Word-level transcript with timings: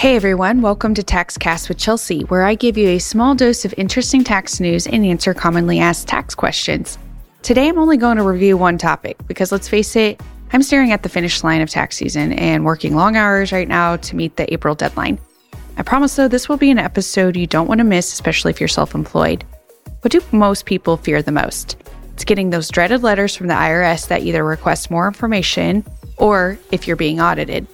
Hey 0.00 0.16
everyone, 0.16 0.62
welcome 0.62 0.94
to 0.94 1.02
TaxCast 1.02 1.68
with 1.68 1.76
Chelsea, 1.76 2.22
where 2.22 2.42
I 2.42 2.54
give 2.54 2.78
you 2.78 2.88
a 2.88 2.98
small 2.98 3.34
dose 3.34 3.66
of 3.66 3.74
interesting 3.76 4.24
tax 4.24 4.58
news 4.58 4.86
and 4.86 5.04
answer 5.04 5.34
commonly 5.34 5.78
asked 5.78 6.08
tax 6.08 6.34
questions. 6.34 6.96
Today 7.42 7.68
I'm 7.68 7.76
only 7.76 7.98
going 7.98 8.16
to 8.16 8.22
review 8.22 8.56
one 8.56 8.78
topic 8.78 9.18
because 9.26 9.52
let's 9.52 9.68
face 9.68 9.94
it, 9.96 10.18
I'm 10.54 10.62
staring 10.62 10.90
at 10.90 11.02
the 11.02 11.10
finish 11.10 11.44
line 11.44 11.60
of 11.60 11.68
tax 11.68 11.98
season 11.98 12.32
and 12.32 12.64
working 12.64 12.94
long 12.94 13.14
hours 13.14 13.52
right 13.52 13.68
now 13.68 13.96
to 13.96 14.16
meet 14.16 14.36
the 14.36 14.50
April 14.50 14.74
deadline. 14.74 15.20
I 15.76 15.82
promise 15.82 16.16
though, 16.16 16.28
this 16.28 16.48
will 16.48 16.56
be 16.56 16.70
an 16.70 16.78
episode 16.78 17.36
you 17.36 17.46
don't 17.46 17.68
want 17.68 17.80
to 17.80 17.84
miss, 17.84 18.10
especially 18.10 18.52
if 18.52 18.58
you're 18.58 18.68
self 18.68 18.94
employed. 18.94 19.44
What 20.00 20.12
do 20.12 20.22
most 20.32 20.64
people 20.64 20.96
fear 20.96 21.20
the 21.20 21.30
most? 21.30 21.76
It's 22.14 22.24
getting 22.24 22.48
those 22.48 22.70
dreaded 22.70 23.02
letters 23.02 23.36
from 23.36 23.48
the 23.48 23.54
IRS 23.54 24.08
that 24.08 24.22
either 24.22 24.44
request 24.44 24.90
more 24.90 25.06
information 25.06 25.84
or 26.16 26.58
if 26.72 26.86
you're 26.86 26.96
being 26.96 27.20
audited. 27.20 27.66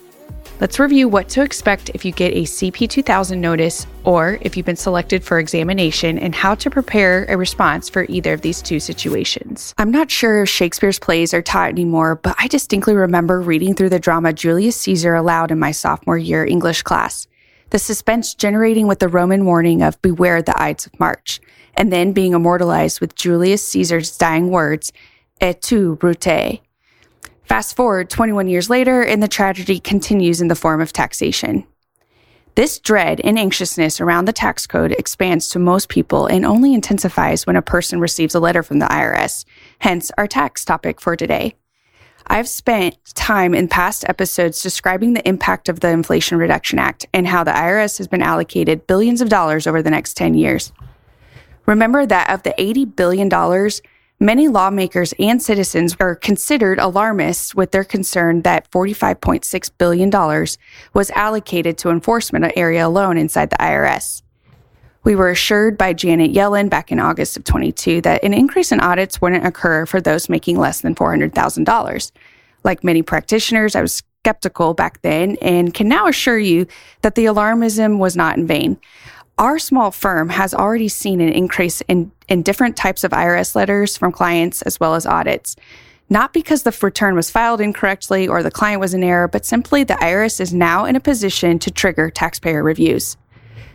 Let's 0.59 0.79
review 0.79 1.07
what 1.07 1.29
to 1.31 1.43
expect 1.43 1.91
if 1.91 2.03
you 2.03 2.13
get 2.13 2.33
a 2.33 2.45
CP 2.45 2.89
2000 2.89 3.39
notice 3.39 3.87
or 4.05 4.39
if 4.41 4.57
you've 4.57 4.65
been 4.65 4.75
selected 4.75 5.23
for 5.23 5.39
examination 5.39 6.19
and 6.19 6.35
how 6.35 6.55
to 6.55 6.71
prepare 6.71 7.27
a 7.27 7.37
response 7.37 7.91
for 7.91 8.07
either 8.09 8.33
of 8.33 8.41
these 8.41 8.63
two 8.63 8.81
situations. 8.81 9.75
I'm 9.77 9.91
not 9.91 10.11
sure 10.11 10.45
if 10.45 10.49
Shakespeare's 10.49 10.99
plays 10.99 11.35
are 11.35 11.43
taught 11.43 11.69
anymore, 11.69 12.15
but 12.15 12.37
I 12.39 12.49
distinctly 12.49 12.95
remember 12.95 13.39
reading 13.39 13.75
through 13.75 13.91
the 13.91 14.01
drama 14.01 14.33
Julius 14.33 14.81
Caesar 14.81 15.15
aloud 15.15 15.51
in 15.51 15.59
my 15.59 15.73
sophomore 15.73 16.17
year 16.17 16.47
English 16.47 16.81
class. 16.83 17.27
The 17.69 17.79
suspense 17.79 18.33
generating 18.35 18.87
with 18.87 19.01
the 19.01 19.09
Roman 19.09 19.45
warning 19.45 19.83
of 19.83 20.01
beware 20.01 20.41
the 20.41 20.59
Ides 20.59 20.87
of 20.87 20.99
March, 20.99 21.39
and 21.75 21.93
then 21.93 22.15
being 22.15 22.33
immortalized 22.33 23.03
with 23.03 23.15
Julius 23.15 23.67
Caesar's 23.69 24.17
dying 24.17 24.49
words, 24.49 24.91
et 25.39 25.61
tu, 25.61 25.97
Brute, 25.97 26.63
Fast 27.47 27.77
forward 27.77 28.11
21 28.11 28.49
years 28.49 28.69
later, 28.69 29.03
and 29.03 29.23
the 29.23 29.29
tragedy 29.29 29.79
continues 29.79 30.41
in 30.41 30.49
the 30.49 30.57
form 30.57 30.81
of 30.81 30.93
taxation. 30.93 31.65
This 32.57 32.81
dread 32.81 33.21
and 33.23 33.39
anxiousness 33.39 34.01
around 34.01 34.25
the 34.25 34.33
tax 34.33 34.67
code 34.67 34.93
expands 34.93 35.49
to 35.51 35.61
most 35.61 35.89
people 35.89 36.27
and 36.27 36.45
only 36.45 36.75
intensifies 36.75 37.47
when 37.47 37.55
a 37.55 37.63
person 37.63 38.01
receives 38.01 38.35
a 38.35 38.41
letter 38.41 38.65
from 38.65 38.81
the 38.81 38.87
IRS, 38.87 39.45
hence 39.79 40.11
our 40.19 40.27
tax 40.27 40.65
topic 40.65 41.01
for 41.01 41.15
today. 41.15 41.55
I've 42.27 42.49
spent 42.49 42.97
time 43.15 43.55
in 43.55 43.69
past 43.69 44.05
episodes 44.09 44.61
describing 44.61 45.13
the 45.13 45.29
impact 45.29 45.69
of 45.69 45.79
the 45.79 45.91
Inflation 45.91 46.39
Reduction 46.39 46.81
Act 46.81 47.07
and 47.13 47.29
how 47.29 47.45
the 47.45 47.53
IRS 47.53 47.99
has 47.99 48.09
been 48.09 48.23
allocated 48.23 48.89
billions 48.89 49.21
of 49.21 49.29
dollars 49.29 49.69
over 49.69 49.83
the 49.83 49.91
next 49.91 50.17
10 50.17 50.35
years. 50.35 50.73
Remember 51.67 52.07
that 52.07 52.31
of 52.31 52.43
the 52.43 52.55
$80 52.59 52.97
billion 52.97 53.29
Many 54.19 54.49
lawmakers 54.49 55.13
and 55.19 55.43
citizens 55.43 55.95
are 56.01 56.15
considered 56.15 56.79
alarmists 56.79 57.55
with 57.55 57.71
their 57.73 57.85
concern 57.85 58.41
that 58.43 58.71
$45.6 58.71 59.71
billion 59.77 60.11
was 60.95 61.11
allocated 61.11 61.77
to 61.79 61.91
enforcement 61.91 62.51
area 62.57 62.87
alone 62.87 63.19
inside 63.19 63.51
the 63.51 63.57
IRS. 63.57 64.23
We 65.05 65.17
were 65.17 65.29
assured 65.29 65.77
by 65.77 65.93
Janet 65.93 66.33
Yellen 66.33 66.71
back 66.71 66.91
in 66.91 66.99
August 66.99 67.37
of 67.37 67.45
22 67.45 68.01
that 68.01 68.25
an 68.25 68.33
increase 68.33 68.73
in 68.73 68.81
audits 68.81 69.21
wouldn't 69.21 69.47
occur 69.47 69.85
for 69.85 70.01
those 70.01 70.31
making 70.31 70.59
less 70.59 70.81
than 70.81 70.95
$400,000. 70.95 72.13
Like 72.65 72.83
many 72.83 73.03
practitioners, 73.03 73.77
I 73.77 73.83
was 73.83 74.03
skeptical 74.27 74.73
back 74.73 75.03
then 75.03 75.37
and 75.43 75.75
can 75.75 75.89
now 75.89 76.09
assure 76.09 76.39
you 76.39 76.67
that 77.03 77.17
the 77.17 77.27
alarmism 77.27 77.99
was 77.99 78.17
not 78.17 78.39
in 78.39 78.47
vain. 78.47 78.81
Our 79.39 79.59
small 79.59 79.91
firm 79.91 80.31
has 80.31 80.55
already 80.55 80.89
seen 80.89 81.21
an 81.21 81.29
increase 81.29 81.83
in, 81.89 82.11
in 82.27 82.43
different 82.43 82.75
types 82.75 83.05
of 83.05 83.11
IRS 83.11 83.55
letters 83.55 83.95
from 83.95 84.11
clients 84.11 84.63
as 84.63 84.81
well 84.81 84.95
as 84.95 85.05
audits. 85.05 85.57
Not 86.09 86.33
because 86.33 86.63
the 86.63 86.75
return 86.81 87.15
was 87.15 87.31
filed 87.31 87.61
incorrectly 87.61 88.27
or 88.27 88.43
the 88.43 88.51
client 88.51 88.81
was 88.81 88.95
in 88.95 89.05
error, 89.05 89.29
but 89.29 89.45
simply 89.45 89.85
the 89.85 89.95
IRS 89.95 90.41
is 90.41 90.55
now 90.55 90.87
in 90.87 90.97
a 90.97 91.01
position 91.01 91.59
to 91.59 91.71
trigger 91.71 92.09
taxpayer 92.09 92.63
reviews. 92.63 93.19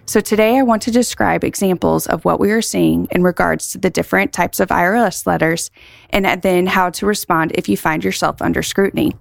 So 0.08 0.20
today 0.20 0.58
I 0.58 0.64
want 0.64 0.82
to 0.83 0.92
describe 0.92 1.44
examples 1.44 2.08
of 2.08 2.26
what 2.26 2.39
we 2.39 2.49
are 2.49 2.61
seeing 2.64 3.08
in 3.11 3.22
regards 3.22 3.72
to 3.72 3.78
the 3.78 3.92
different 3.92 4.33
types 4.33 4.60
of 4.60 4.70
IRS 4.70 5.28
letters 5.28 5.70
and 6.10 6.26
then 6.42 6.66
how 6.66 6.89
to 6.89 7.05
respond 7.05 7.52
if 7.54 7.70
you 7.70 7.78
find 7.78 8.04
yourself 8.04 8.42
under 8.42 8.64
scrutiny. 8.64 9.16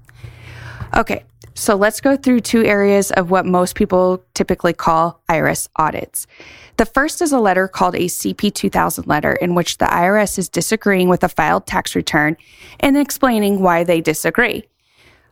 Okay, 0.96 1.24
so 1.54 1.74
let's 1.74 2.00
go 2.00 2.16
through 2.16 2.40
two 2.40 2.64
areas 2.64 3.10
of 3.10 3.30
what 3.30 3.44
most 3.44 3.74
people 3.74 4.22
typically 4.34 4.72
call 4.72 5.20
IRS 5.28 5.68
audits. 5.76 6.26
The 6.76 6.86
first 6.86 7.20
is 7.20 7.32
a 7.32 7.40
letter 7.40 7.68
called 7.68 7.94
a 7.94 8.06
CP 8.06 8.54
2000 8.54 9.06
letter, 9.06 9.32
in 9.34 9.54
which 9.54 9.78
the 9.78 9.86
IRS 9.86 10.38
is 10.38 10.48
disagreeing 10.48 11.08
with 11.08 11.22
a 11.24 11.28
filed 11.28 11.66
tax 11.66 11.94
return 11.94 12.36
and 12.78 12.96
explaining 12.96 13.60
why 13.60 13.84
they 13.84 14.00
disagree. 14.00 14.64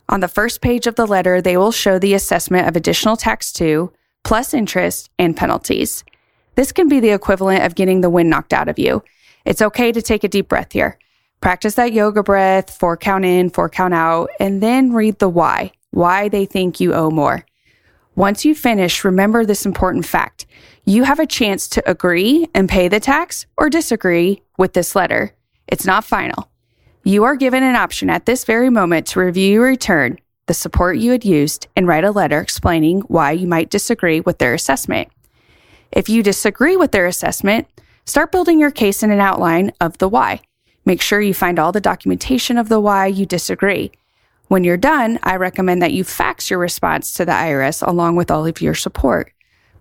On 0.09 0.19
the 0.19 0.27
first 0.27 0.61
page 0.61 0.87
of 0.87 0.95
the 0.95 1.07
letter, 1.07 1.41
they 1.41 1.57
will 1.57 1.71
show 1.71 1.97
the 1.97 2.13
assessment 2.13 2.67
of 2.67 2.75
additional 2.75 3.15
tax 3.15 3.51
due, 3.51 3.91
plus 4.23 4.53
interest 4.53 5.09
and 5.17 5.37
penalties. 5.37 6.03
This 6.55 6.71
can 6.71 6.89
be 6.89 6.99
the 6.99 7.11
equivalent 7.11 7.63
of 7.63 7.75
getting 7.75 8.01
the 8.01 8.09
wind 8.09 8.29
knocked 8.29 8.53
out 8.53 8.67
of 8.67 8.77
you. 8.77 9.03
It's 9.45 9.61
okay 9.61 9.91
to 9.91 10.01
take 10.01 10.23
a 10.23 10.27
deep 10.27 10.49
breath 10.49 10.73
here. 10.73 10.99
Practice 11.41 11.75
that 11.75 11.93
yoga 11.93 12.21
breath, 12.21 12.69
four 12.69 12.97
count 12.97 13.23
in, 13.23 13.49
four 13.49 13.69
count 13.69 13.93
out, 13.93 14.29
and 14.39 14.61
then 14.61 14.93
read 14.93 15.19
the 15.19 15.29
why 15.29 15.71
why 15.91 16.29
they 16.29 16.45
think 16.45 16.79
you 16.79 16.93
owe 16.93 17.09
more. 17.09 17.45
Once 18.15 18.43
you 18.43 18.53
finish, 18.53 19.05
remember 19.05 19.45
this 19.45 19.65
important 19.65 20.05
fact. 20.05 20.45
You 20.85 21.03
have 21.03 21.19
a 21.19 21.25
chance 21.25 21.67
to 21.69 21.89
agree 21.89 22.47
and 22.53 22.67
pay 22.67 22.87
the 22.87 22.99
tax 22.99 23.45
or 23.55 23.69
disagree 23.69 24.41
with 24.57 24.73
this 24.73 24.95
letter. 24.95 25.33
It's 25.67 25.85
not 25.85 26.03
final. 26.03 26.49
You 27.03 27.23
are 27.23 27.35
given 27.35 27.63
an 27.63 27.75
option 27.75 28.09
at 28.09 28.25
this 28.25 28.43
very 28.43 28.69
moment 28.69 29.07
to 29.07 29.19
review 29.19 29.53
your 29.53 29.65
return, 29.65 30.17
the 30.47 30.53
support 30.53 30.97
you 30.97 31.11
had 31.11 31.23
used, 31.23 31.67
and 31.75 31.87
write 31.87 32.03
a 32.03 32.11
letter 32.11 32.39
explaining 32.39 33.01
why 33.01 33.31
you 33.31 33.47
might 33.47 33.69
disagree 33.69 34.19
with 34.19 34.39
their 34.39 34.53
assessment. 34.53 35.09
If 35.91 36.09
you 36.09 36.21
disagree 36.21 36.75
with 36.75 36.91
their 36.91 37.07
assessment, 37.07 37.67
start 38.05 38.31
building 38.31 38.59
your 38.59 38.71
case 38.71 39.01
in 39.01 39.11
an 39.11 39.19
outline 39.19 39.71
of 39.79 39.97
the 39.97 40.09
why. 40.09 40.41
Make 40.85 41.01
sure 41.01 41.21
you 41.21 41.33
find 41.33 41.57
all 41.57 41.71
the 41.71 41.79
documentation 41.79 42.57
of 42.57 42.67
the 42.67 42.79
why 42.79 43.05
you 43.05 43.25
disagree. 43.25 43.91
When 44.49 44.63
you're 44.63 44.77
done, 44.77 45.19
I 45.21 45.35
recommend 45.35 45.83
that 45.83 45.93
you 45.93 46.03
fax 46.03 46.49
your 46.49 46.57
response 46.57 47.13
to 47.13 47.23
the 47.23 47.31
IRS 47.31 47.85
along 47.87 48.15
with 48.15 48.31
all 48.31 48.47
of 48.47 48.61
your 48.61 48.73
support. 48.73 49.31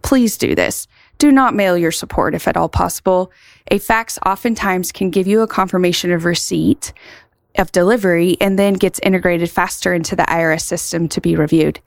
Please 0.03 0.37
do 0.37 0.55
this. 0.55 0.87
Do 1.17 1.33
not 1.33 1.55
mail 1.55 1.79
your 1.79 1.91
support 1.91 2.35
if 2.35 2.47
at 2.47 2.57
all 2.57 2.69
possible. 2.69 3.33
A 3.71 3.79
fax 3.79 4.19
oftentimes 4.27 4.93
can 4.93 5.09
give 5.09 5.27
you 5.27 5.41
a 5.41 5.47
confirmation 5.47 6.13
of 6.13 6.27
receipt 6.27 6.93
of 7.57 7.73
delivery 7.73 8.37
and 8.43 8.59
then 8.59 8.75
gets 8.75 9.01
integrated 9.01 9.51
faster 9.51 9.95
into 9.95 10.15
the 10.15 10.25
IRS 10.25 10.61
system 10.61 11.09
to 11.09 11.21
be 11.23 11.35
reviewed. 11.35 11.81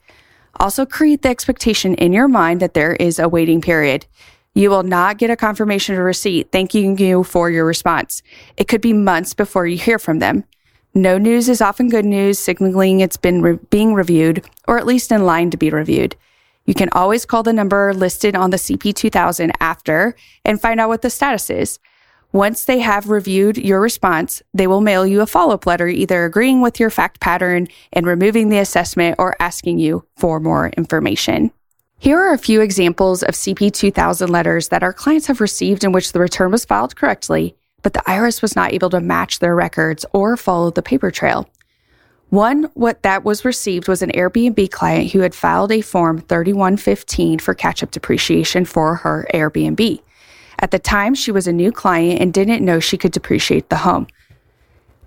Also 0.58 0.84
create 0.84 1.22
the 1.22 1.28
expectation 1.28 1.94
in 1.94 2.12
your 2.12 2.26
mind 2.26 2.60
that 2.60 2.74
there 2.74 2.94
is 2.96 3.20
a 3.20 3.28
waiting 3.28 3.60
period. 3.60 4.06
You 4.54 4.70
will 4.70 4.82
not 4.82 5.18
get 5.18 5.30
a 5.30 5.36
confirmation 5.36 5.94
of 5.94 6.02
receipt 6.02 6.50
thanking 6.50 6.98
you 6.98 7.22
for 7.22 7.48
your 7.48 7.64
response. 7.64 8.24
It 8.56 8.66
could 8.66 8.80
be 8.80 8.92
months 8.92 9.34
before 9.34 9.68
you 9.68 9.78
hear 9.78 10.00
from 10.00 10.18
them. 10.18 10.44
No 10.94 11.16
news 11.16 11.48
is 11.48 11.62
often 11.62 11.88
good 11.88 12.04
news, 12.04 12.38
signaling 12.38 13.00
it's 13.00 13.16
been 13.16 13.40
re- 13.40 13.58
being 13.70 13.94
reviewed, 13.94 14.44
or 14.68 14.76
at 14.76 14.86
least 14.86 15.10
in 15.10 15.24
line 15.24 15.50
to 15.50 15.56
be 15.56 15.70
reviewed. 15.70 16.16
You 16.66 16.74
can 16.74 16.90
always 16.92 17.24
call 17.24 17.42
the 17.42 17.52
number 17.54 17.94
listed 17.94 18.36
on 18.36 18.50
the 18.50 18.58
CP2000 18.58 19.52
after 19.58 20.14
and 20.44 20.60
find 20.60 20.78
out 20.78 20.90
what 20.90 21.00
the 21.00 21.08
status 21.08 21.48
is. 21.48 21.78
Once 22.30 22.66
they 22.66 22.80
have 22.80 23.08
reviewed 23.08 23.56
your 23.56 23.80
response, 23.80 24.42
they 24.52 24.66
will 24.66 24.82
mail 24.82 25.06
you 25.06 25.22
a 25.22 25.26
follow 25.26 25.54
up 25.54 25.64
letter, 25.64 25.88
either 25.88 26.26
agreeing 26.26 26.60
with 26.60 26.78
your 26.78 26.90
fact 26.90 27.20
pattern 27.20 27.68
and 27.94 28.06
removing 28.06 28.50
the 28.50 28.58
assessment 28.58 29.16
or 29.18 29.34
asking 29.40 29.78
you 29.78 30.04
for 30.16 30.40
more 30.40 30.68
information. 30.76 31.50
Here 31.98 32.18
are 32.18 32.34
a 32.34 32.38
few 32.38 32.60
examples 32.60 33.22
of 33.22 33.34
CP2000 33.34 34.28
letters 34.28 34.68
that 34.68 34.82
our 34.82 34.92
clients 34.92 35.26
have 35.28 35.40
received 35.40 35.84
in 35.84 35.92
which 35.92 36.12
the 36.12 36.20
return 36.20 36.50
was 36.50 36.66
filed 36.66 36.96
correctly 36.96 37.56
but 37.82 37.92
the 37.92 38.00
IRS 38.00 38.40
was 38.40 38.56
not 38.56 38.72
able 38.72 38.90
to 38.90 39.00
match 39.00 39.38
their 39.38 39.54
records 39.54 40.04
or 40.12 40.36
follow 40.36 40.70
the 40.70 40.82
paper 40.82 41.10
trail. 41.10 41.48
One 42.30 42.64
what 42.74 43.02
that 43.02 43.24
was 43.24 43.44
received 43.44 43.88
was 43.88 44.00
an 44.00 44.10
Airbnb 44.12 44.70
client 44.70 45.12
who 45.12 45.20
had 45.20 45.34
filed 45.34 45.70
a 45.70 45.82
form 45.82 46.18
3115 46.18 47.40
for 47.40 47.52
catch-up 47.52 47.90
depreciation 47.90 48.64
for 48.64 48.94
her 48.96 49.26
Airbnb. 49.34 50.00
At 50.58 50.70
the 50.70 50.78
time, 50.78 51.14
she 51.14 51.30
was 51.30 51.46
a 51.46 51.52
new 51.52 51.72
client 51.72 52.20
and 52.20 52.32
didn't 52.32 52.64
know 52.64 52.80
she 52.80 52.96
could 52.96 53.12
depreciate 53.12 53.68
the 53.68 53.76
home. 53.76 54.06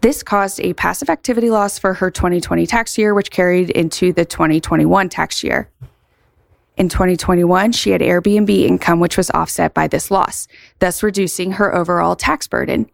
This 0.01 0.21
caused 0.21 0.59
a 0.59 0.73
passive 0.73 1.09
activity 1.09 1.49
loss 1.49 1.79
for 1.79 1.95
her 1.95 2.11
2020 2.11 2.67
tax 2.67 2.95
year, 2.95 3.15
which 3.15 3.31
carried 3.31 3.71
into 3.71 4.13
the 4.13 4.25
2021 4.25 5.09
tax 5.09 5.43
year. 5.43 5.67
In 6.77 6.89
2021, 6.89 7.71
she 7.71 7.91
had 7.91 8.01
Airbnb 8.01 8.49
income, 8.49 8.99
which 8.99 9.17
was 9.17 9.31
offset 9.31 9.73
by 9.73 9.87
this 9.87 10.11
loss, 10.11 10.47
thus 10.79 11.01
reducing 11.01 11.53
her 11.53 11.73
overall 11.73 12.15
tax 12.15 12.47
burden. 12.47 12.89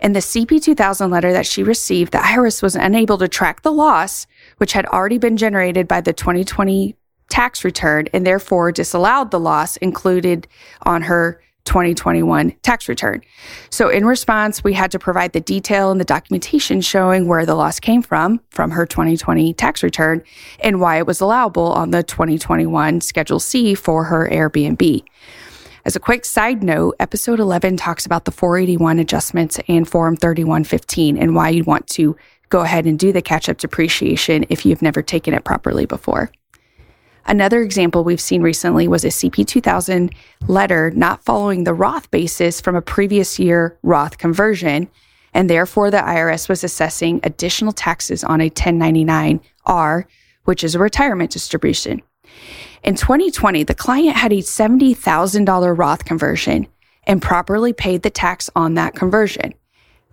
In 0.00 0.12
the 0.12 0.20
CP 0.20 0.62
2000 0.62 1.10
letter 1.10 1.32
that 1.32 1.46
she 1.46 1.62
received, 1.62 2.12
the 2.12 2.18
IRS 2.18 2.62
was 2.62 2.76
unable 2.76 3.16
to 3.18 3.28
track 3.28 3.62
the 3.62 3.72
loss, 3.72 4.26
which 4.58 4.74
had 4.74 4.84
already 4.86 5.16
been 5.16 5.38
generated 5.38 5.88
by 5.88 6.02
the 6.02 6.12
2020 6.12 6.96
tax 7.30 7.64
return 7.64 8.06
and 8.12 8.26
therefore 8.26 8.70
disallowed 8.70 9.30
the 9.30 9.40
loss 9.40 9.78
included 9.78 10.46
on 10.82 11.02
her 11.02 11.40
2021 11.64 12.52
tax 12.62 12.88
return. 12.88 13.22
So, 13.70 13.88
in 13.88 14.04
response, 14.04 14.62
we 14.62 14.72
had 14.72 14.90
to 14.92 14.98
provide 14.98 15.32
the 15.32 15.40
detail 15.40 15.90
and 15.90 16.00
the 16.00 16.04
documentation 16.04 16.80
showing 16.80 17.26
where 17.26 17.46
the 17.46 17.54
loss 17.54 17.80
came 17.80 18.02
from, 18.02 18.40
from 18.50 18.70
her 18.70 18.86
2020 18.86 19.54
tax 19.54 19.82
return, 19.82 20.22
and 20.60 20.80
why 20.80 20.98
it 20.98 21.06
was 21.06 21.20
allowable 21.20 21.72
on 21.72 21.90
the 21.90 22.02
2021 22.02 23.00
Schedule 23.00 23.40
C 23.40 23.74
for 23.74 24.04
her 24.04 24.28
Airbnb. 24.30 25.04
As 25.86 25.94
a 25.94 26.00
quick 26.00 26.24
side 26.24 26.62
note, 26.62 26.96
episode 26.98 27.40
11 27.40 27.76
talks 27.76 28.06
about 28.06 28.24
the 28.24 28.30
481 28.30 28.98
adjustments 28.98 29.60
and 29.68 29.86
Form 29.86 30.16
3115 30.16 31.18
and 31.18 31.34
why 31.34 31.50
you'd 31.50 31.66
want 31.66 31.86
to 31.88 32.16
go 32.48 32.60
ahead 32.60 32.86
and 32.86 32.98
do 32.98 33.12
the 33.12 33.20
catch 33.20 33.48
up 33.48 33.58
depreciation 33.58 34.46
if 34.48 34.64
you've 34.64 34.80
never 34.80 35.02
taken 35.02 35.34
it 35.34 35.44
properly 35.44 35.84
before. 35.84 36.30
Another 37.26 37.62
example 37.62 38.04
we've 38.04 38.20
seen 38.20 38.42
recently 38.42 38.86
was 38.86 39.04
a 39.04 39.08
CP 39.08 39.46
2000 39.46 40.14
letter 40.46 40.90
not 40.90 41.24
following 41.24 41.64
the 41.64 41.74
Roth 41.74 42.10
basis 42.10 42.60
from 42.60 42.76
a 42.76 42.82
previous 42.82 43.38
year 43.38 43.78
Roth 43.82 44.18
conversion, 44.18 44.88
and 45.32 45.48
therefore 45.48 45.90
the 45.90 45.98
IRS 45.98 46.48
was 46.48 46.62
assessing 46.62 47.20
additional 47.22 47.72
taxes 47.72 48.24
on 48.24 48.40
a 48.40 48.50
1099R, 48.50 50.04
which 50.44 50.62
is 50.62 50.74
a 50.74 50.78
retirement 50.78 51.30
distribution. 51.30 52.02
In 52.82 52.94
2020, 52.94 53.64
the 53.64 53.74
client 53.74 54.16
had 54.16 54.32
a 54.32 54.42
$70,000 54.42 55.78
Roth 55.78 56.04
conversion 56.04 56.66
and 57.06 57.22
properly 57.22 57.72
paid 57.72 58.02
the 58.02 58.10
tax 58.10 58.50
on 58.54 58.74
that 58.74 58.94
conversion. 58.94 59.54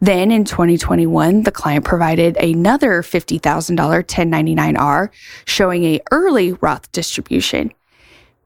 Then 0.03 0.31
in 0.31 0.45
2021, 0.45 1.43
the 1.43 1.51
client 1.51 1.85
provided 1.85 2.35
another 2.37 3.03
$50,000 3.03 3.39
1099R 3.39 5.09
showing 5.45 5.83
a 5.83 6.01
early 6.09 6.53
Roth 6.53 6.91
distribution. 6.91 7.71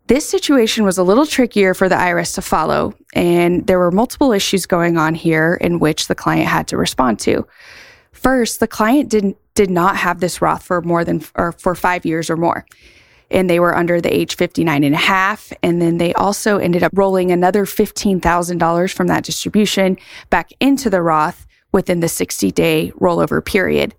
This 0.07 0.27
situation 0.27 0.83
was 0.83 0.97
a 0.97 1.03
little 1.03 1.25
trickier 1.25 1.73
for 1.73 1.87
the 1.87 1.95
IRS 1.95 2.35
to 2.35 2.41
follow, 2.41 2.93
and 3.15 3.65
there 3.65 3.79
were 3.79 3.89
multiple 3.89 4.33
issues 4.33 4.65
going 4.65 4.97
on 4.97 5.15
here 5.15 5.57
in 5.61 5.79
which 5.79 6.07
the 6.07 6.13
client 6.13 6.47
had 6.47 6.67
to 6.67 6.77
respond 6.77 7.19
to. 7.21 7.47
First, 8.11 8.59
the 8.59 8.67
client 8.67 9.09
didn't 9.09 9.37
did 9.55 9.69
not 9.69 9.95
have 9.95 10.19
this 10.19 10.41
Roth 10.41 10.63
for 10.63 10.81
more 10.81 11.05
than 11.05 11.23
or 11.35 11.53
for 11.53 11.75
5 11.75 12.05
years 12.05 12.29
or 12.29 12.35
more. 12.35 12.65
And 13.31 13.49
they 13.49 13.59
were 13.59 13.75
under 13.75 13.99
the 13.99 14.13
age 14.13 14.35
59 14.35 14.83
and 14.83 14.95
a 14.95 14.99
half. 14.99 15.51
And 15.63 15.81
then 15.81 15.97
they 15.97 16.13
also 16.13 16.57
ended 16.57 16.83
up 16.83 16.91
rolling 16.93 17.31
another 17.31 17.65
$15,000 17.65 18.93
from 18.93 19.07
that 19.07 19.23
distribution 19.23 19.97
back 20.29 20.51
into 20.59 20.89
the 20.89 21.01
Roth 21.01 21.45
within 21.71 21.99
the 21.99 22.07
60 22.07 22.51
day 22.51 22.91
rollover 22.99 23.43
period. 23.43 23.95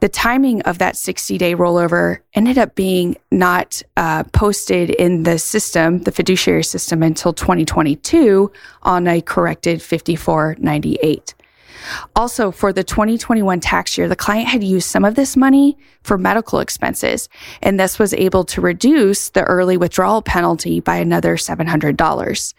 The 0.00 0.08
timing 0.10 0.60
of 0.62 0.78
that 0.78 0.96
60 0.96 1.38
day 1.38 1.54
rollover 1.54 2.18
ended 2.34 2.58
up 2.58 2.74
being 2.74 3.16
not 3.30 3.82
uh, 3.96 4.24
posted 4.24 4.90
in 4.90 5.22
the 5.22 5.38
system, 5.38 6.00
the 6.00 6.12
fiduciary 6.12 6.64
system, 6.64 7.02
until 7.02 7.32
2022 7.32 8.52
on 8.82 9.06
a 9.06 9.22
corrected 9.22 9.80
5498. 9.80 11.34
Also, 12.14 12.50
for 12.50 12.72
the 12.72 12.84
2021 12.84 13.60
tax 13.60 13.96
year, 13.96 14.08
the 14.08 14.16
client 14.16 14.48
had 14.48 14.62
used 14.64 14.88
some 14.88 15.04
of 15.04 15.14
this 15.14 15.36
money 15.36 15.76
for 16.02 16.18
medical 16.18 16.60
expenses, 16.60 17.28
and 17.62 17.78
this 17.78 17.98
was 17.98 18.14
able 18.14 18.44
to 18.44 18.60
reduce 18.60 19.30
the 19.30 19.42
early 19.42 19.76
withdrawal 19.76 20.22
penalty 20.22 20.80
by 20.80 20.96
another 20.96 21.36
$700. 21.36 22.54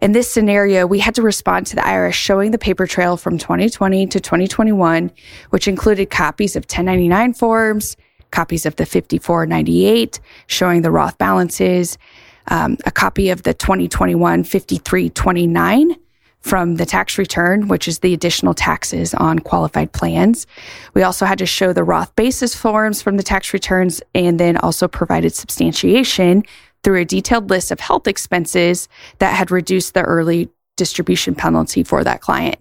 In 0.00 0.12
this 0.12 0.30
scenario, 0.30 0.86
we 0.86 0.98
had 0.98 1.14
to 1.14 1.22
respond 1.22 1.66
to 1.68 1.76
the 1.76 1.82
IRS 1.82 2.12
showing 2.12 2.50
the 2.50 2.58
paper 2.58 2.86
trail 2.86 3.16
from 3.16 3.38
2020 3.38 4.06
to 4.08 4.20
2021, 4.20 5.10
which 5.50 5.66
included 5.66 6.10
copies 6.10 6.54
of 6.54 6.64
1099 6.64 7.32
forms, 7.32 7.96
copies 8.30 8.66
of 8.66 8.76
the 8.76 8.84
5498 8.84 10.20
showing 10.46 10.82
the 10.82 10.90
Roth 10.90 11.16
balances, 11.16 11.96
um, 12.48 12.76
a 12.84 12.90
copy 12.90 13.30
of 13.30 13.42
the 13.42 13.54
2021 13.54 14.44
5329 14.44 15.96
from 16.46 16.76
the 16.76 16.86
tax 16.86 17.18
return, 17.18 17.66
which 17.66 17.88
is 17.88 17.98
the 17.98 18.14
additional 18.14 18.54
taxes 18.54 19.14
on 19.14 19.40
qualified 19.40 19.90
plans. 19.90 20.46
We 20.94 21.02
also 21.02 21.26
had 21.26 21.38
to 21.38 21.46
show 21.46 21.72
the 21.72 21.82
Roth 21.82 22.14
basis 22.14 22.54
forms 22.54 23.02
from 23.02 23.16
the 23.16 23.24
tax 23.24 23.52
returns 23.52 24.00
and 24.14 24.38
then 24.38 24.56
also 24.56 24.86
provided 24.86 25.34
substantiation 25.34 26.44
through 26.84 27.00
a 27.00 27.04
detailed 27.04 27.50
list 27.50 27.72
of 27.72 27.80
health 27.80 28.06
expenses 28.06 28.88
that 29.18 29.34
had 29.34 29.50
reduced 29.50 29.94
the 29.94 30.02
early 30.02 30.48
distribution 30.76 31.34
penalty 31.34 31.82
for 31.82 32.04
that 32.04 32.20
client. 32.20 32.58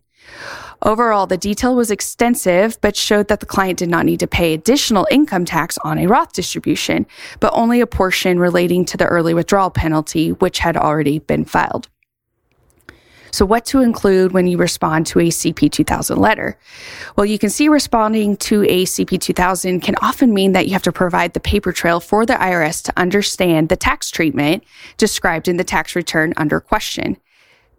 Overall, 0.81 1.27
the 1.27 1.37
detail 1.37 1.75
was 1.75 1.91
extensive, 1.91 2.81
but 2.81 2.95
showed 2.95 3.27
that 3.27 3.39
the 3.39 3.45
client 3.45 3.77
did 3.77 3.89
not 3.89 4.05
need 4.05 4.19
to 4.19 4.27
pay 4.27 4.55
additional 4.55 5.07
income 5.11 5.45
tax 5.45 5.77
on 5.83 5.99
a 5.99 6.07
Roth 6.07 6.33
distribution, 6.33 7.05
but 7.39 7.53
only 7.53 7.81
a 7.81 7.87
portion 7.87 8.39
relating 8.39 8.83
to 8.85 8.97
the 8.97 9.05
early 9.05 9.35
withdrawal 9.35 9.69
penalty, 9.69 10.31
which 10.31 10.57
had 10.57 10.75
already 10.75 11.19
been 11.19 11.45
filed. 11.45 11.87
So, 13.35 13.45
what 13.45 13.65
to 13.65 13.81
include 13.81 14.31
when 14.31 14.47
you 14.47 14.57
respond 14.57 15.07
to 15.07 15.19
a 15.19 15.27
CP 15.27 15.69
2000 15.69 16.17
letter? 16.17 16.57
Well, 17.17 17.25
you 17.25 17.37
can 17.37 17.49
see 17.49 17.67
responding 17.67 18.37
to 18.37 18.63
a 18.63 18.85
CP 18.85 19.19
2000 19.19 19.81
can 19.81 19.95
often 20.01 20.33
mean 20.33 20.53
that 20.53 20.67
you 20.67 20.71
have 20.71 20.83
to 20.83 20.93
provide 20.93 21.33
the 21.33 21.41
paper 21.41 21.73
trail 21.73 21.99
for 21.99 22.25
the 22.25 22.35
IRS 22.35 22.81
to 22.83 22.93
understand 22.95 23.67
the 23.67 23.75
tax 23.75 24.09
treatment 24.09 24.63
described 24.95 25.49
in 25.49 25.57
the 25.57 25.65
tax 25.65 25.97
return 25.97 26.33
under 26.37 26.61
question. 26.61 27.17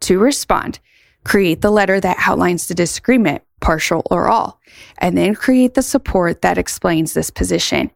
To 0.00 0.18
respond, 0.18 0.78
create 1.24 1.62
the 1.62 1.70
letter 1.70 2.00
that 2.00 2.18
outlines 2.20 2.68
the 2.68 2.74
disagreement, 2.74 3.42
partial 3.60 4.02
or 4.10 4.28
all, 4.28 4.60
and 4.98 5.16
then 5.16 5.34
create 5.34 5.72
the 5.72 5.80
support 5.80 6.42
that 6.42 6.58
explains 6.58 7.14
this 7.14 7.30
position. 7.30 7.90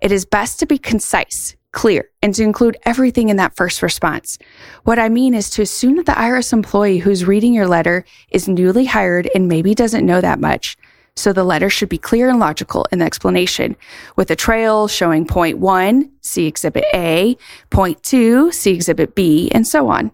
It 0.00 0.12
is 0.12 0.24
best 0.24 0.60
to 0.60 0.66
be 0.66 0.78
concise, 0.78 1.56
clear 1.72 2.10
and 2.22 2.34
to 2.34 2.42
include 2.42 2.76
everything 2.84 3.28
in 3.28 3.36
that 3.36 3.56
first 3.56 3.82
response. 3.82 4.38
What 4.84 4.98
I 4.98 5.08
mean 5.08 5.34
is 5.34 5.50
to 5.50 5.62
assume 5.62 5.96
that 5.96 6.06
the 6.06 6.12
IRS 6.12 6.52
employee 6.52 6.98
who's 6.98 7.24
reading 7.24 7.54
your 7.54 7.68
letter 7.68 8.04
is 8.30 8.48
newly 8.48 8.86
hired 8.86 9.30
and 9.34 9.48
maybe 9.48 9.74
doesn't 9.74 10.06
know 10.06 10.20
that 10.20 10.40
much. 10.40 10.76
So 11.16 11.32
the 11.32 11.44
letter 11.44 11.68
should 11.68 11.88
be 11.88 11.98
clear 11.98 12.28
and 12.28 12.38
logical 12.38 12.86
in 12.92 13.00
the 13.00 13.04
explanation 13.04 13.76
with 14.16 14.30
a 14.30 14.36
trail 14.36 14.88
showing 14.88 15.26
point 15.26 15.58
one, 15.58 16.10
see 16.22 16.46
exhibit 16.46 16.84
A, 16.94 17.36
point 17.68 18.02
two, 18.02 18.50
see 18.52 18.72
exhibit 18.72 19.14
B, 19.14 19.50
and 19.52 19.66
so 19.66 19.88
on. 19.88 20.12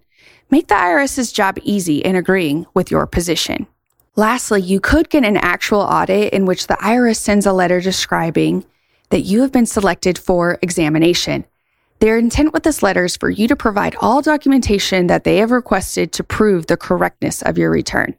Make 0.51 0.69
the 0.69 0.75
IRS's 0.75 1.33
job 1.33 1.59
easy 1.63 1.99
in 1.99 2.17
agreeing 2.17 2.67
with 2.75 2.91
your 2.91 3.07
position. 3.07 3.67
Lastly, 4.15 4.63
you 4.63 4.81
could 4.81 5.11
get 5.11 5.25
an 5.25 5.37
actual 5.37 5.81
audit 5.81 6.33
in 6.33 6.47
which 6.47 6.67
the 6.67 6.75
IRS 6.75 7.17
sends 7.17 7.47
a 7.47 7.53
letter 7.53 7.81
describing 7.81 8.65
that 9.11 9.23
you 9.23 9.43
have 9.43 9.53
been 9.53 9.67
selected 9.67 10.19
for 10.19 10.59
examination. 10.63 11.45
Their 12.01 12.19
intent 12.19 12.53
with 12.53 12.63
this 12.63 12.83
letter 12.83 13.05
is 13.07 13.17
for 13.17 13.31
you 13.31 13.49
to 13.49 13.57
provide 13.57 13.97
all 14.01 14.21
documentation 14.21 15.07
that 15.07 15.25
they 15.25 15.39
have 15.39 15.51
requested 15.51 16.13
to 16.13 16.25
prove 16.25 16.67
the 16.67 16.77
correctness 16.77 17.41
of 17.43 17.57
your 17.57 17.71
return. 17.71 18.17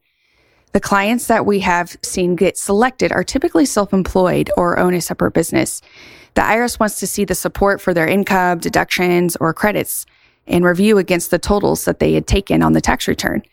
The 0.73 0.79
clients 0.79 1.27
that 1.27 1.45
we 1.45 1.59
have 1.59 1.95
seen 2.01 2.35
get 2.35 2.57
selected 2.57 3.11
are 3.11 3.23
typically 3.23 3.65
self 3.65 3.93
employed 3.93 4.49
or 4.57 4.79
own 4.79 4.93
a 4.93 5.01
separate 5.01 5.33
business. 5.33 5.81
The 6.33 6.41
IRS 6.41 6.79
wants 6.79 6.99
to 6.99 7.07
see 7.07 7.25
the 7.25 7.35
support 7.35 7.81
for 7.81 7.93
their 7.93 8.07
income, 8.07 8.59
deductions, 8.59 9.35
or 9.37 9.53
credits 9.53 10.05
and 10.45 10.63
review 10.63 10.97
against 10.97 11.31
the 11.31 11.39
totals 11.39 11.85
that 11.85 11.99
they 11.99 12.13
had 12.13 12.27
taken 12.27 12.63
on 12.63 12.73
the 12.73 12.81
tax 12.81 13.07
return. 13.07 13.43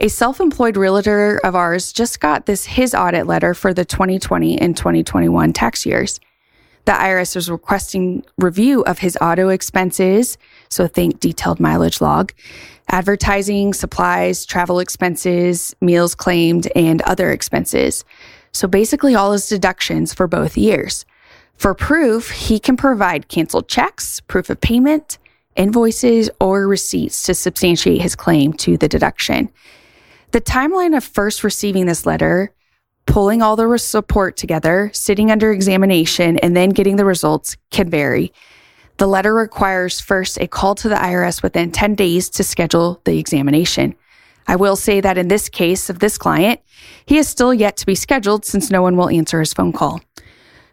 A 0.00 0.08
self 0.08 0.40
employed 0.40 0.76
realtor 0.76 1.40
of 1.44 1.54
ours 1.54 1.92
just 1.92 2.20
got 2.20 2.46
this 2.46 2.64
his 2.64 2.94
audit 2.94 3.26
letter 3.26 3.52
for 3.52 3.74
the 3.74 3.84
2020 3.84 4.58
and 4.58 4.76
2021 4.76 5.52
tax 5.52 5.84
years 5.84 6.20
the 6.84 6.92
IRS 6.92 7.34
was 7.34 7.50
requesting 7.50 8.24
review 8.38 8.82
of 8.82 8.98
his 8.98 9.16
auto 9.20 9.48
expenses. 9.48 10.38
So 10.68 10.86
think 10.86 11.20
detailed 11.20 11.60
mileage 11.60 12.00
log, 12.00 12.32
advertising, 12.88 13.74
supplies, 13.74 14.44
travel 14.44 14.80
expenses, 14.80 15.74
meals 15.80 16.14
claimed, 16.14 16.68
and 16.74 17.02
other 17.02 17.30
expenses. 17.30 18.04
So 18.52 18.66
basically 18.66 19.14
all 19.14 19.32
his 19.32 19.48
deductions 19.48 20.12
for 20.12 20.26
both 20.26 20.56
years. 20.56 21.04
For 21.54 21.74
proof, 21.74 22.30
he 22.30 22.58
can 22.58 22.76
provide 22.76 23.28
canceled 23.28 23.68
checks, 23.68 24.20
proof 24.20 24.48
of 24.48 24.60
payment, 24.60 25.18
invoices, 25.56 26.30
or 26.40 26.66
receipts 26.66 27.22
to 27.24 27.34
substantiate 27.34 28.00
his 28.00 28.16
claim 28.16 28.52
to 28.54 28.78
the 28.78 28.88
deduction. 28.88 29.50
The 30.32 30.40
timeline 30.40 30.96
of 30.96 31.04
first 31.04 31.44
receiving 31.44 31.86
this 31.86 32.06
letter 32.06 32.52
pulling 33.06 33.42
all 33.42 33.56
the 33.56 33.78
support 33.78 34.36
together, 34.36 34.90
sitting 34.92 35.30
under 35.30 35.52
examination, 35.52 36.38
and 36.38 36.56
then 36.56 36.70
getting 36.70 36.96
the 36.96 37.04
results 37.04 37.56
can 37.70 37.90
vary. 37.90 38.32
The 38.98 39.06
letter 39.06 39.34
requires 39.34 40.00
first 40.00 40.38
a 40.40 40.46
call 40.46 40.74
to 40.76 40.88
the 40.88 40.94
IRS 40.94 41.42
within 41.42 41.72
10 41.72 41.94
days 41.94 42.28
to 42.30 42.44
schedule 42.44 43.00
the 43.04 43.18
examination. 43.18 43.94
I 44.46 44.56
will 44.56 44.76
say 44.76 45.00
that 45.00 45.16
in 45.16 45.28
this 45.28 45.48
case 45.48 45.88
of 45.88 46.00
this 46.00 46.18
client, 46.18 46.60
he 47.06 47.18
is 47.18 47.28
still 47.28 47.54
yet 47.54 47.76
to 47.78 47.86
be 47.86 47.94
scheduled 47.94 48.44
since 48.44 48.70
no 48.70 48.82
one 48.82 48.96
will 48.96 49.08
answer 49.08 49.40
his 49.40 49.54
phone 49.54 49.72
call. 49.72 50.00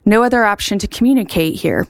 No 0.05 0.23
other 0.23 0.43
option 0.43 0.79
to 0.79 0.87
communicate 0.87 1.55
here. 1.55 1.87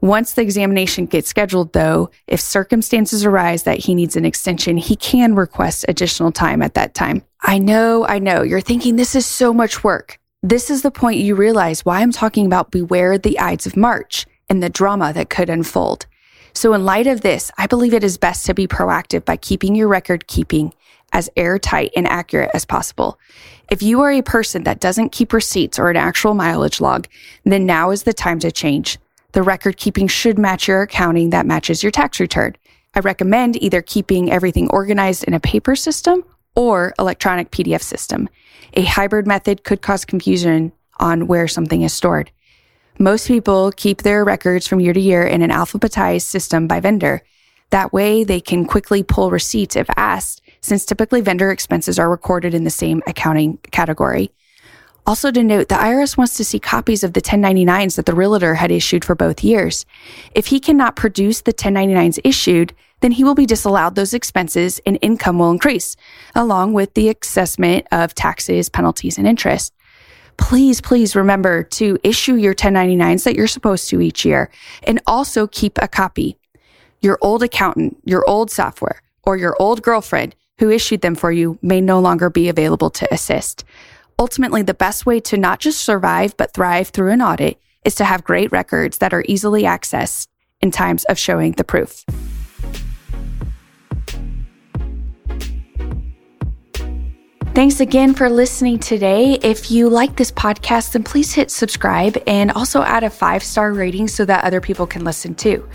Once 0.00 0.32
the 0.32 0.42
examination 0.42 1.06
gets 1.06 1.28
scheduled, 1.28 1.72
though, 1.72 2.08
if 2.26 2.40
circumstances 2.40 3.24
arise 3.24 3.64
that 3.64 3.78
he 3.78 3.94
needs 3.94 4.16
an 4.16 4.24
extension, 4.24 4.76
he 4.76 4.94
can 4.94 5.34
request 5.34 5.84
additional 5.88 6.30
time 6.30 6.62
at 6.62 6.74
that 6.74 6.94
time. 6.94 7.22
I 7.40 7.58
know, 7.58 8.04
I 8.04 8.18
know, 8.18 8.42
you're 8.42 8.60
thinking 8.60 8.96
this 8.96 9.14
is 9.14 9.24
so 9.24 9.54
much 9.54 9.84
work. 9.84 10.18
This 10.42 10.70
is 10.70 10.82
the 10.82 10.90
point 10.90 11.20
you 11.20 11.34
realize 11.34 11.84
why 11.84 12.00
I'm 12.00 12.10
talking 12.10 12.46
about 12.46 12.70
beware 12.70 13.16
the 13.16 13.38
Ides 13.38 13.66
of 13.66 13.76
March 13.76 14.26
and 14.48 14.62
the 14.62 14.68
drama 14.68 15.12
that 15.12 15.30
could 15.30 15.48
unfold. 15.48 16.06
So, 16.52 16.74
in 16.74 16.84
light 16.84 17.06
of 17.06 17.20
this, 17.20 17.52
I 17.56 17.66
believe 17.66 17.94
it 17.94 18.02
is 18.02 18.18
best 18.18 18.44
to 18.46 18.54
be 18.54 18.66
proactive 18.66 19.24
by 19.24 19.36
keeping 19.36 19.76
your 19.76 19.86
record 19.86 20.26
keeping 20.26 20.74
as 21.12 21.30
airtight 21.36 21.92
and 21.94 22.06
accurate 22.08 22.50
as 22.54 22.64
possible. 22.64 23.18
If 23.70 23.82
you 23.82 24.00
are 24.00 24.10
a 24.10 24.22
person 24.22 24.64
that 24.64 24.80
doesn't 24.80 25.12
keep 25.12 25.32
receipts 25.32 25.78
or 25.78 25.90
an 25.90 25.96
actual 25.96 26.34
mileage 26.34 26.80
log, 26.80 27.06
then 27.44 27.66
now 27.66 27.90
is 27.90 28.02
the 28.02 28.12
time 28.12 28.40
to 28.40 28.50
change. 28.50 28.98
The 29.32 29.42
record 29.42 29.76
keeping 29.76 30.08
should 30.08 30.38
match 30.38 30.66
your 30.66 30.82
accounting 30.82 31.30
that 31.30 31.46
matches 31.46 31.82
your 31.82 31.92
tax 31.92 32.18
return. 32.18 32.56
I 32.94 33.00
recommend 33.00 33.62
either 33.62 33.82
keeping 33.82 34.32
everything 34.32 34.68
organized 34.70 35.24
in 35.24 35.34
a 35.34 35.40
paper 35.40 35.76
system 35.76 36.24
or 36.54 36.94
electronic 36.98 37.50
PDF 37.50 37.82
system. 37.82 38.28
A 38.74 38.84
hybrid 38.84 39.26
method 39.26 39.64
could 39.64 39.82
cause 39.82 40.04
confusion 40.04 40.72
on 41.00 41.26
where 41.26 41.48
something 41.48 41.82
is 41.82 41.92
stored. 41.92 42.30
Most 42.98 43.28
people 43.28 43.72
keep 43.76 44.02
their 44.02 44.24
records 44.24 44.66
from 44.66 44.80
year 44.80 44.92
to 44.92 45.00
year 45.00 45.22
in 45.22 45.42
an 45.42 45.50
alphabetized 45.50 46.22
system 46.22 46.66
by 46.66 46.80
vendor. 46.80 47.22
That 47.70 47.92
way 47.92 48.24
they 48.24 48.40
can 48.40 48.64
quickly 48.64 49.02
pull 49.02 49.30
receipts 49.30 49.76
if 49.76 49.88
asked, 49.96 50.42
since 50.60 50.84
typically 50.84 51.20
vendor 51.20 51.50
expenses 51.50 51.98
are 51.98 52.10
recorded 52.10 52.54
in 52.54 52.64
the 52.64 52.70
same 52.70 53.02
accounting 53.06 53.58
category. 53.70 54.32
Also 55.08 55.30
to 55.30 55.42
note, 55.42 55.70
the 55.70 55.74
IRS 55.74 56.18
wants 56.18 56.36
to 56.36 56.44
see 56.44 56.60
copies 56.60 57.02
of 57.02 57.14
the 57.14 57.22
1099s 57.22 57.96
that 57.96 58.04
the 58.04 58.14
realtor 58.14 58.54
had 58.54 58.70
issued 58.70 59.06
for 59.06 59.14
both 59.14 59.42
years. 59.42 59.86
If 60.34 60.48
he 60.48 60.60
cannot 60.60 60.96
produce 60.96 61.40
the 61.40 61.54
1099s 61.54 62.18
issued, 62.24 62.74
then 63.00 63.12
he 63.12 63.24
will 63.24 63.34
be 63.34 63.46
disallowed 63.46 63.94
those 63.94 64.12
expenses 64.12 64.82
and 64.84 64.98
income 65.00 65.38
will 65.38 65.50
increase, 65.50 65.96
along 66.34 66.74
with 66.74 66.92
the 66.92 67.08
assessment 67.08 67.86
of 67.90 68.14
taxes, 68.14 68.68
penalties, 68.68 69.16
and 69.16 69.26
interest. 69.26 69.72
Please, 70.36 70.82
please 70.82 71.16
remember 71.16 71.62
to 71.62 71.98
issue 72.04 72.34
your 72.34 72.54
1099s 72.54 73.24
that 73.24 73.34
you're 73.34 73.46
supposed 73.46 73.88
to 73.88 74.02
each 74.02 74.26
year 74.26 74.50
and 74.82 75.00
also 75.06 75.46
keep 75.46 75.78
a 75.80 75.88
copy. 75.88 76.36
Your 77.00 77.16
old 77.22 77.42
accountant, 77.42 77.96
your 78.04 78.28
old 78.28 78.50
software, 78.50 79.00
or 79.22 79.38
your 79.38 79.56
old 79.58 79.80
girlfriend 79.80 80.34
who 80.58 80.68
issued 80.68 81.00
them 81.00 81.14
for 81.14 81.32
you 81.32 81.58
may 81.62 81.80
no 81.80 81.98
longer 81.98 82.28
be 82.28 82.50
available 82.50 82.90
to 82.90 83.08
assist. 83.10 83.64
Ultimately, 84.20 84.62
the 84.62 84.74
best 84.74 85.06
way 85.06 85.20
to 85.20 85.36
not 85.36 85.60
just 85.60 85.80
survive, 85.80 86.36
but 86.36 86.52
thrive 86.52 86.88
through 86.88 87.12
an 87.12 87.22
audit 87.22 87.60
is 87.84 87.94
to 87.96 88.04
have 88.04 88.24
great 88.24 88.50
records 88.50 88.98
that 88.98 89.14
are 89.14 89.24
easily 89.28 89.62
accessed 89.62 90.26
in 90.60 90.72
times 90.72 91.04
of 91.04 91.16
showing 91.16 91.52
the 91.52 91.62
proof. 91.62 92.04
Thanks 97.54 97.80
again 97.80 98.14
for 98.14 98.28
listening 98.28 98.78
today. 98.78 99.38
If 99.42 99.70
you 99.70 99.88
like 99.88 100.16
this 100.16 100.30
podcast, 100.30 100.92
then 100.92 101.02
please 101.02 101.32
hit 101.32 101.50
subscribe 101.50 102.20
and 102.26 102.50
also 102.52 102.82
add 102.82 103.04
a 103.04 103.10
five 103.10 103.42
star 103.42 103.72
rating 103.72 104.08
so 104.08 104.24
that 104.24 104.44
other 104.44 104.60
people 104.60 104.86
can 104.86 105.04
listen 105.04 105.34
too. 105.34 105.68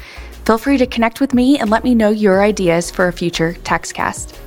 Feel 0.46 0.58
free 0.58 0.78
to 0.78 0.86
connect 0.86 1.22
with 1.22 1.34
me 1.34 1.60
and 1.60 1.70
let 1.70 1.84
me 1.86 1.96
know 1.96 2.10
your 2.10 2.44
ideas 2.44 2.92
for 2.92 3.08
a 3.08 3.14
future 3.14 3.54
TaxCast. 3.64 4.43